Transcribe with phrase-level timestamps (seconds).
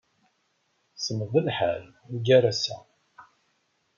[1.03, 2.77] Semmeḍ lḥal ugar ass-a.